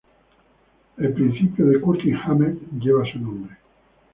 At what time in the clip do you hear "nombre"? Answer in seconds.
3.19-3.55